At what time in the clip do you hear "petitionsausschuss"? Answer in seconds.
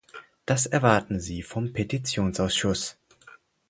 1.73-2.97